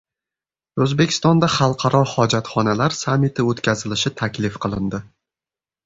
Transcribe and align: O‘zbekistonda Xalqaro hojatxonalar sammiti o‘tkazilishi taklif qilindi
O‘zbekistonda 0.85 1.49
Xalqaro 1.57 2.01
hojatxonalar 2.15 2.99
sammiti 3.03 3.49
o‘tkazilishi 3.55 4.17
taklif 4.25 4.63
qilindi 4.67 5.07